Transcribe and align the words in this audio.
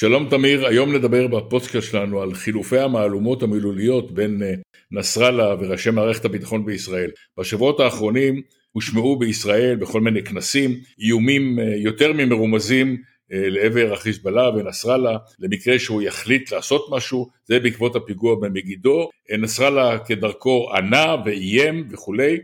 שלום 0.00 0.28
תמיר, 0.30 0.66
היום 0.66 0.94
נדבר 0.94 1.26
בפודקאסט 1.26 1.90
שלנו 1.90 2.22
על 2.22 2.34
חילופי 2.34 2.78
המהלומות 2.78 3.42
המילוליות 3.42 4.12
בין 4.12 4.42
אה, 4.42 4.54
נסראללה 4.92 5.54
וראשי 5.60 5.90
מערכת 5.90 6.24
הביטחון 6.24 6.64
בישראל. 6.64 7.10
בשבועות 7.38 7.80
האחרונים 7.80 8.42
הושמעו 8.72 9.18
בישראל 9.18 9.76
בכל 9.76 10.00
מיני 10.00 10.22
כנסים 10.22 10.70
איומים 10.98 11.58
אה, 11.58 11.76
יותר 11.76 12.12
ממרומזים 12.12 12.96
אה, 13.32 13.48
לעבר 13.48 13.92
החיזבאללה 13.92 14.50
ונסראללה 14.50 15.16
למקרה 15.38 15.78
שהוא 15.78 16.02
יחליט 16.02 16.52
לעשות 16.52 16.86
משהו, 16.90 17.28
זה 17.44 17.60
בעקבות 17.60 17.96
הפיגוע 17.96 18.34
במגידו. 18.40 19.08
נסראללה 19.38 19.98
כדרכו 19.98 20.68
ענה 20.74 21.16
ואיים 21.24 21.88
וכולי. 21.90 22.38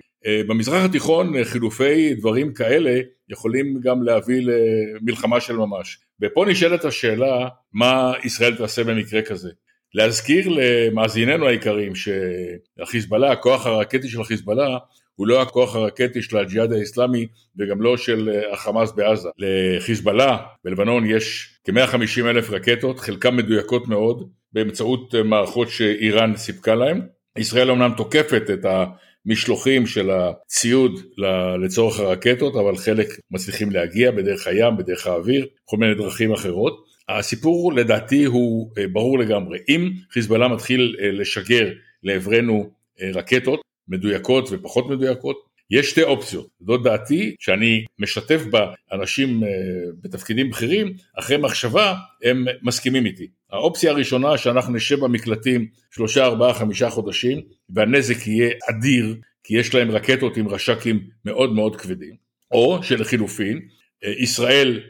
במזרח 0.48 0.84
התיכון 0.84 1.45
חילופי 1.45 2.14
דברים 2.14 2.55
כאלה 2.55 3.00
יכולים 3.31 3.81
גם 3.81 4.03
להביא 4.03 4.47
למלחמה 4.47 5.41
של 5.41 5.57
ממש. 5.57 5.99
ופה 6.23 6.45
נשאלת 6.49 6.85
השאלה, 6.85 7.49
מה 7.73 8.13
ישראל 8.25 8.55
תעשה 8.55 8.85
במקרה 8.85 9.23
כזה? 9.23 9.51
להזכיר 9.95 10.49
למאזיננו 10.49 11.46
היקרים 11.46 11.93
שהחיזבאללה, 11.95 13.32
הכוח 13.32 13.67
הרקטי 13.67 14.09
של 14.09 14.21
החיזבאללה, 14.21 14.79
הוא 15.15 15.27
לא 15.27 15.43
הכוח 15.43 15.77
הרקטי 15.77 16.23
של 16.23 16.37
הג'יהאד 16.37 16.73
האיסלאמי 16.73 17.27
וגם 17.59 17.82
לא 17.82 17.96
של 17.96 18.31
החמאס 18.53 18.93
בעזה. 18.93 19.29
לחיזבאללה 19.39 20.37
בלבנון 20.65 21.11
יש 21.11 21.54
כ-150 21.65 22.27
אלף 22.27 22.51
רקטות, 22.51 23.01
חלקן 23.01 23.37
מדויקות 23.37 23.89
מאוד, 23.89 24.31
באמצעות 24.53 25.15
מערכות 25.15 25.68
שאיראן 25.68 26.37
סיפקה 26.37 26.75
להם. 26.75 27.01
ישראל 27.39 27.71
אמנם 27.71 27.93
תוקפת 27.96 28.51
את 28.53 28.67
המשלוחים 29.27 29.87
של 29.87 30.11
הציוד 30.11 31.01
לצורך 31.65 32.01
הרקטות, 32.01 32.55
אבל 32.56 32.77
חלק 32.77 33.06
מצליחים 33.31 33.70
להגיע 33.70 34.11
בדרך 34.11 34.47
הים, 34.47 34.77
בדרך 34.77 35.06
האוויר, 35.06 35.47
כל 35.65 35.77
מיני 35.77 35.95
דרכים 35.95 36.33
אחרות. 36.33 36.84
הסיפור 37.09 37.73
לדעתי 37.73 38.25
הוא 38.25 38.70
אה, 38.79 38.89
ברור 38.89 39.19
לגמרי. 39.19 39.59
אם 39.69 39.91
חיזבאללה 40.11 40.48
מתחיל 40.48 40.97
אה, 41.01 41.11
לשגר 41.11 41.71
לעברנו 42.03 42.71
אה, 43.03 43.11
רקטות 43.15 43.61
מדויקות 43.89 44.48
ופחות 44.51 44.89
מדויקות, 44.91 45.37
יש 45.70 45.91
שתי 45.91 46.03
אופציות, 46.03 46.47
זאת 46.67 46.83
דעתי 46.83 47.34
שאני 47.39 47.84
משתף 47.98 48.43
בה 48.51 48.73
אנשים 48.93 49.43
בתפקידים 50.03 50.51
בכירים, 50.51 50.95
אחרי 51.19 51.37
מחשבה 51.37 51.95
הם 52.25 52.45
מסכימים 52.62 53.07
איתי. 53.07 53.27
האופציה 53.53 53.91
הראשונה 53.91 54.39
שאנחנו 54.39 54.75
נשב 54.75 55.01
במקלטים 55.01 55.67
שלושה, 55.91 56.25
ארבעה, 56.25 56.55
חמישה 56.55 56.91
חודשים 56.91 57.41
והנזק 57.70 58.27
יהיה 58.27 58.51
אדיר 58.70 59.17
כי 59.45 59.59
יש 59.59 59.75
להם 59.75 59.91
רקטות 59.91 60.37
עם 60.37 60.48
רש"כים 60.48 61.01
מאוד 61.25 61.53
מאוד 61.53 61.77
כבדים, 61.77 62.17
או 62.51 62.83
שלחילופין 62.83 63.61
ישראל 64.19 64.81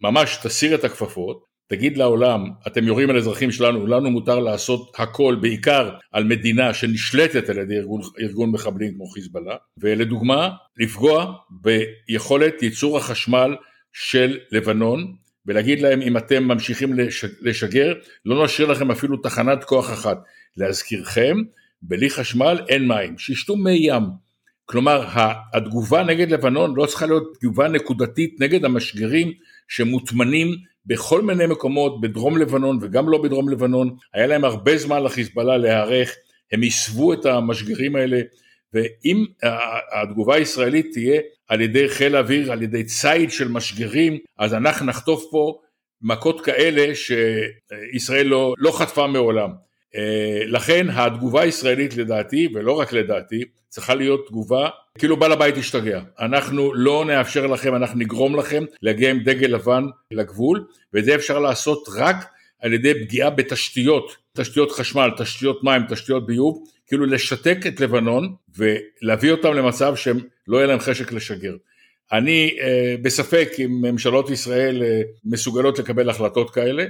ממש 0.00 0.38
תסיר 0.42 0.74
את 0.74 0.84
הכפפות 0.84 1.44
תגיד 1.66 1.96
לעולם, 1.98 2.44
אתם 2.66 2.86
יורים 2.86 3.10
על 3.10 3.16
אזרחים 3.16 3.50
שלנו, 3.50 3.86
לנו 3.86 4.10
מותר 4.10 4.38
לעשות 4.38 4.92
הכל, 4.98 5.36
בעיקר 5.40 5.90
על 6.12 6.24
מדינה 6.24 6.74
שנשלטת 6.74 7.48
על 7.48 7.58
ידי 7.58 7.76
ארגון, 7.76 8.00
ארגון 8.20 8.50
מחבלים 8.50 8.94
כמו 8.94 9.06
חיזבאללה, 9.06 9.56
ולדוגמה, 9.78 10.50
לפגוע 10.76 11.32
ביכולת 11.50 12.62
ייצור 12.62 12.96
החשמל 12.96 13.56
של 13.92 14.38
לבנון, 14.52 15.14
ולהגיד 15.46 15.80
להם 15.80 16.02
אם 16.02 16.16
אתם 16.16 16.44
ממשיכים 16.44 16.92
לשגר, 17.40 17.94
לא 18.24 18.44
נשאיר 18.44 18.70
לכם 18.70 18.90
אפילו 18.90 19.16
תחנת 19.16 19.64
כוח 19.64 19.92
אחת. 19.92 20.18
להזכירכם, 20.56 21.36
בלי 21.82 22.10
חשמל 22.10 22.60
אין 22.68 22.88
מים, 22.88 23.18
שישתו 23.18 23.56
מי 23.56 23.78
ים. 23.80 24.02
כלומר, 24.66 25.04
התגובה 25.54 26.02
נגד 26.02 26.30
לבנון 26.30 26.74
לא 26.76 26.86
צריכה 26.86 27.06
להיות 27.06 27.36
תגובה 27.40 27.68
נקודתית 27.68 28.40
נגד 28.40 28.64
המשגרים 28.64 29.32
שמוטמנים 29.68 30.48
בכל 30.86 31.22
מיני 31.22 31.46
מקומות 31.46 32.00
בדרום 32.00 32.38
לבנון 32.38 32.78
וגם 32.80 33.08
לא 33.08 33.22
בדרום 33.22 33.48
לבנון, 33.48 33.96
היה 34.14 34.26
להם 34.26 34.44
הרבה 34.44 34.76
זמן 34.76 35.02
לחיזבאללה 35.02 35.56
להיערך, 35.56 36.14
הם 36.52 36.62
הסבו 36.62 37.12
את 37.12 37.26
המשגרים 37.26 37.96
האלה, 37.96 38.20
ואם 38.72 39.24
התגובה 39.92 40.34
הישראלית 40.34 40.86
תהיה 40.92 41.20
על 41.48 41.60
ידי 41.60 41.88
חיל 41.88 42.16
האוויר, 42.16 42.52
על 42.52 42.62
ידי 42.62 42.84
ציד 42.84 43.30
של 43.30 43.48
משגרים, 43.48 44.18
אז 44.38 44.54
אנחנו 44.54 44.86
נחטוף 44.86 45.24
פה 45.30 45.58
מכות 46.02 46.40
כאלה 46.40 46.94
שישראל 46.94 48.26
לא, 48.26 48.54
לא 48.58 48.70
חטפה 48.78 49.06
מעולם. 49.06 49.50
אה, 49.96 50.42
לכן 50.46 50.86
התגובה 50.90 51.42
הישראלית 51.42 51.96
לדעתי, 51.96 52.48
ולא 52.54 52.72
רק 52.72 52.92
לדעתי, 52.92 53.44
צריכה 53.68 53.94
להיות 53.94 54.26
תגובה 54.28 54.68
כאילו 54.98 55.16
בעל 55.16 55.32
הבית 55.32 55.56
השתגע. 55.56 56.00
אנחנו 56.20 56.74
לא 56.74 57.04
נאפשר 57.04 57.46
לכם, 57.46 57.74
אנחנו 57.74 57.98
נגרום 57.98 58.36
לכם 58.36 58.64
להגיע 58.82 59.10
עם 59.10 59.18
דגל 59.18 59.46
לבן 59.46 59.84
לגבול, 60.10 60.64
ואת 60.92 61.04
זה 61.04 61.14
אפשר 61.14 61.38
לעשות 61.38 61.88
רק 61.96 62.16
על 62.60 62.72
ידי 62.72 63.04
פגיעה 63.04 63.30
בתשתיות, 63.30 64.16
תשתיות 64.36 64.72
חשמל, 64.72 65.10
תשתיות 65.16 65.64
מים, 65.64 65.82
תשתיות 65.88 66.26
ביוב, 66.26 66.64
כאילו 66.86 67.06
לשתק 67.06 67.58
את 67.66 67.80
לבנון 67.80 68.34
ולהביא 68.56 69.30
אותם 69.30 69.54
למצב 69.54 69.96
שהם 69.96 70.18
לא 70.48 70.56
יהיה 70.56 70.66
להם 70.66 70.78
חשק 70.78 71.12
לשגר. 71.12 71.56
אני 72.12 72.56
אה, 72.60 72.94
בספק 73.02 73.48
אם 73.64 73.70
ממשלות 73.82 74.30
ישראל 74.30 74.82
אה, 74.82 75.00
מסוגלות 75.24 75.78
לקבל 75.78 76.10
החלטות 76.10 76.50
כאלה, 76.50 76.84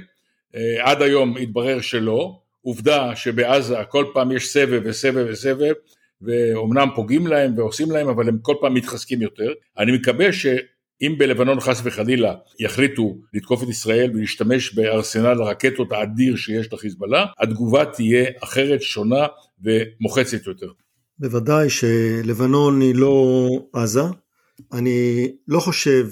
אה, 0.55 0.91
עד 0.91 1.01
היום 1.01 1.37
התברר 1.37 1.81
שלא, 1.81 2.39
עובדה 2.65 3.15
שבעזה 3.15 3.75
כל 3.89 4.05
פעם 4.13 4.31
יש 4.31 4.49
סבב 4.49 4.81
וסבב 4.85 5.25
וסבב, 5.29 5.73
ואומנם 6.21 6.87
פוגעים 6.95 7.27
להם 7.27 7.57
ועושים 7.57 7.91
להם, 7.91 8.09
אבל 8.09 8.29
הם 8.29 8.37
כל 8.41 8.55
פעם 8.61 8.73
מתחזקים 8.73 9.21
יותר. 9.21 9.53
אני 9.77 9.91
מקווה 9.91 10.33
שאם 10.33 11.15
בלבנון 11.17 11.59
חס 11.59 11.81
וחלילה 11.83 12.35
יחליטו 12.59 13.17
לתקוף 13.33 13.63
את 13.63 13.69
ישראל 13.69 14.11
ולהשתמש 14.13 14.73
בארסנל 14.73 15.41
הרקטות 15.41 15.91
האדיר 15.91 16.35
שיש 16.35 16.73
לחיזבאללה, 16.73 17.25
התגובה 17.39 17.85
תהיה 17.85 18.25
אחרת, 18.43 18.81
שונה 18.81 19.27
ומוחצת 19.63 20.47
יותר. 20.47 20.71
בוודאי 21.19 21.69
שלבנון 21.69 22.81
היא 22.81 22.95
לא 22.95 23.47
עזה. 23.73 24.01
אני 24.73 25.31
לא 25.47 25.59
חושב 25.59 26.07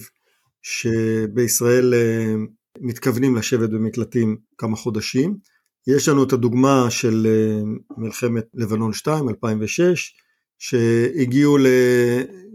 שבישראל 0.62 1.94
אה, 1.94 2.34
מתכוונים 2.80 3.36
לשבת 3.36 3.70
במקלטים 3.70 4.38
כמה 4.58 4.76
חודשים. 4.76 5.53
יש 5.88 6.10
לנו 6.10 6.24
את 6.24 6.34
הדוגמה 6.34 6.86
של 6.90 7.28
אה, 7.30 7.62
מלחמת 7.98 8.46
לבנון 8.54 8.94
2, 8.94 9.30
2006, 9.30 10.14
שהגיעו 10.60 11.58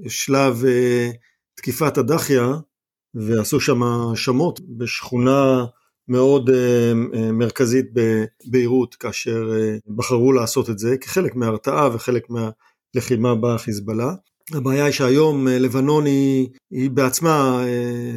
לשלב 0.05 0.65
אה, 0.65 1.11
תקיפת 1.55 1.99
הדחיה 1.99 2.53
ועשו 3.15 3.61
שם 3.61 3.83
האשמות 3.83 4.61
בשכונה 4.61 5.65
מאוד 6.09 6.51
אה, 6.51 6.93
מרכזית 7.33 7.87
בביירות 7.93 8.95
כאשר 8.95 9.51
בחרו 9.97 10.33
לעשות 10.33 10.71
את 10.71 10.79
זה 10.79 10.97
כחלק 10.97 11.37
מההרתעה 11.37 11.89
וחלק 11.95 12.27
מהלחימה 12.31 13.35
בחיזבאללה. 13.35 14.15
הבעיה 14.55 14.85
היא 14.85 14.93
שהיום 14.93 15.49
לבנון 15.49 16.07
היא, 16.07 16.49
היא 16.71 16.91
בעצמה 16.91 17.65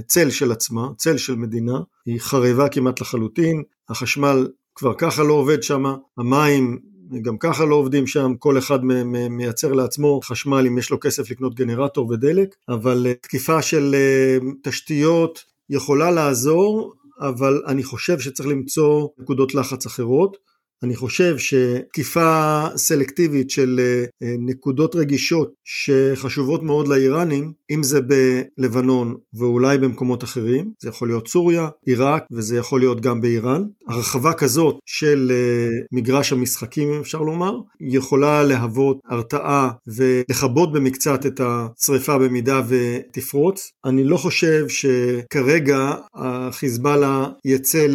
צל 0.07 0.29
של 0.29 0.51
עצמה, 0.51 0.87
צל 0.97 1.17
של 1.17 1.35
מדינה, 1.35 1.79
היא 2.05 2.19
חרבה 2.19 2.69
כמעט 2.69 3.01
לחלוטין, 3.01 3.63
החשמל 3.89 4.47
כבר 4.81 4.93
ככה 4.97 5.23
לא 5.23 5.33
עובד 5.33 5.63
שם, 5.63 5.83
המים 6.17 6.79
גם 7.21 7.37
ככה 7.37 7.65
לא 7.65 7.75
עובדים 7.75 8.07
שם, 8.07 8.33
כל 8.39 8.57
אחד 8.57 8.85
מייצר 9.29 9.73
לעצמו 9.73 10.19
חשמל 10.23 10.65
אם 10.67 10.77
יש 10.77 10.89
לו 10.89 10.99
כסף 10.99 11.31
לקנות 11.31 11.55
גנרטור 11.55 12.09
ודלק, 12.09 12.55
אבל 12.69 13.07
אה, 13.07 13.13
תקיפה 13.13 13.61
של 13.61 13.95
אה, 13.97 14.37
תשתיות 14.63 15.43
יכולה 15.69 16.11
לעזור, 16.11 16.93
אבל 17.19 17.61
אני 17.67 17.83
חושב 17.83 18.19
שצריך 18.19 18.49
למצוא 18.49 19.07
נקודות 19.19 19.55
לחץ 19.55 19.85
אחרות. 19.85 20.37
אני 20.83 20.95
חושב 20.95 21.35
שתקיפה 21.37 22.63
סלקטיבית 22.75 23.49
של 23.49 23.79
אה, 23.79 24.35
נקודות 24.39 24.95
רגישות 24.95 25.53
שחשובות 25.63 26.63
מאוד 26.63 26.87
לאיראנים, 26.87 27.53
אם 27.71 27.83
זה 27.83 27.99
בלבנון 28.01 29.15
ואולי 29.33 29.77
במקומות 29.77 30.23
אחרים, 30.23 30.71
זה 30.79 30.89
יכול 30.89 31.07
להיות 31.07 31.27
סוריה, 31.27 31.69
עיראק 31.85 32.23
וזה 32.31 32.57
יכול 32.57 32.79
להיות 32.79 33.01
גם 33.01 33.21
באיראן. 33.21 33.63
הרחבה 33.87 34.33
כזאת 34.33 34.79
של 34.85 35.31
אה, 35.31 35.79
מגרש 35.91 36.33
המשחקים, 36.33 36.93
אפשר 37.01 37.21
לומר, 37.21 37.57
יכולה 37.81 38.43
להוות 38.43 38.99
הרתעה 39.05 39.71
ולכבות 39.87 40.71
במקצת 40.71 41.25
את 41.25 41.41
השריפה 41.43 42.17
במידה 42.17 42.61
ותפרוץ. 42.67 43.71
אני 43.85 44.03
לא 44.03 44.17
חושב 44.17 44.65
שכרגע 44.67 45.95
החיזבאללה 46.15 47.27
יצא 47.45 47.87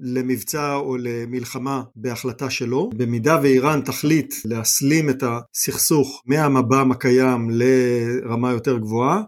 למבצע 0.00 0.74
או 0.74 0.96
למלחמה 0.96 1.82
בהחלטה 2.00 2.50
שלו. 2.50 2.90
במידה 2.96 3.38
ואיראן 3.42 3.80
תחליט 3.80 4.34
להסלים 4.44 5.10
את 5.10 5.22
הסכסוך 5.22 6.22
מהמב"ם 6.26 6.92
הקיים 6.92 7.50
לרמה 7.50 8.52
יותר 8.52 8.78
גבוהה, 8.78 9.22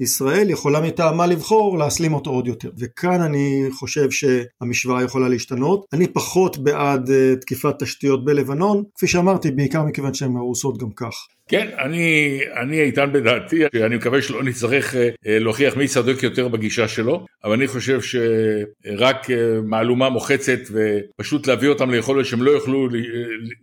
ישראל 0.00 0.50
יכולה 0.50 0.80
מטעמה 0.80 1.26
לבחור 1.26 1.78
להסלים 1.78 2.14
אותו 2.14 2.30
עוד 2.30 2.46
יותר. 2.46 2.70
וכאן 2.78 3.22
אני 3.22 3.66
חושב 3.70 4.08
שהמשוואה 4.10 5.02
יכולה 5.02 5.28
להשתנות. 5.28 5.86
אני 5.92 6.08
פחות 6.08 6.58
בעד 6.58 7.08
uh, 7.08 7.40
תקיפת 7.40 7.82
תשתיות 7.82 8.24
בלבנון, 8.24 8.82
כפי 8.94 9.06
שאמרתי, 9.06 9.50
בעיקר 9.50 9.82
מכיוון 9.82 10.14
שהן 10.14 10.36
הרוסות 10.36 10.78
גם 10.78 10.90
כך. 10.90 11.14
כן, 11.48 11.68
אני, 11.78 12.40
אני 12.62 12.80
איתן 12.80 13.12
בדעתי, 13.12 13.62
אני 13.86 13.96
מקווה 13.96 14.22
שלא 14.22 14.42
נצטרך 14.42 14.94
אה, 14.94 15.10
להוכיח 15.26 15.76
מי 15.76 15.88
צדוק 15.88 16.22
יותר 16.22 16.48
בגישה 16.48 16.88
שלו, 16.88 17.26
אבל 17.44 17.52
אני 17.52 17.66
חושב 17.66 18.00
שרק 18.00 19.30
אה, 19.30 19.60
מהלומה 19.64 20.08
מוחצת 20.08 20.58
ופשוט 20.70 21.46
להביא 21.46 21.68
אותם 21.68 21.90
ליכולת 21.90 22.26
שהם 22.26 22.42
לא 22.42 22.50
יוכלו 22.50 22.88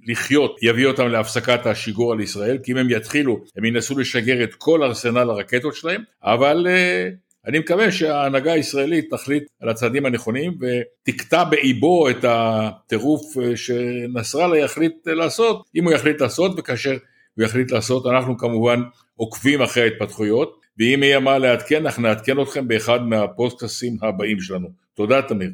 לחיות, 0.07 0.59
יביא 0.61 0.85
אותם 0.85 1.07
להפסקת 1.07 1.65
השיגור 1.65 2.13
על 2.13 2.19
ישראל, 2.19 2.57
כי 2.63 2.71
אם 2.71 2.77
הם 2.77 2.89
יתחילו, 2.89 3.43
הם 3.57 3.65
ינסו 3.65 3.99
לשגר 3.99 4.43
את 4.43 4.55
כל 4.55 4.83
ארסנל 4.83 5.29
הרקטות 5.29 5.75
שלהם, 5.75 6.01
אבל 6.23 6.67
אה, 6.69 7.09
אני 7.47 7.59
מקווה 7.59 7.91
שההנהגה 7.91 8.53
הישראלית 8.53 9.09
תחליט 9.09 9.43
על 9.61 9.69
הצעדים 9.69 10.05
הנכונים 10.05 10.53
ותקטע 10.61 11.43
באיבו 11.43 12.09
את 12.09 12.25
הטירוף 12.27 13.21
שנסראללה 13.55 14.57
יחליט 14.57 15.07
לעשות, 15.07 15.63
אם 15.75 15.83
הוא 15.83 15.93
יחליט 15.93 16.21
לעשות 16.21 16.59
וכאשר 16.59 16.97
הוא 17.35 17.45
יחליט 17.45 17.71
לעשות, 17.71 18.05
אנחנו 18.05 18.37
כמובן 18.37 18.81
עוקבים 19.15 19.61
אחרי 19.61 19.83
ההתפתחויות, 19.83 20.59
ואם 20.79 21.03
יהיה 21.03 21.19
מה 21.19 21.37
לעדכן, 21.37 21.85
אנחנו 21.85 22.03
נעדכן 22.03 22.41
אתכם 22.41 22.67
באחד 22.67 23.01
מהפוסטקאסים 23.01 23.97
הבאים 24.01 24.39
שלנו. 24.39 24.67
תודה 24.93 25.21
תמיר. 25.21 25.49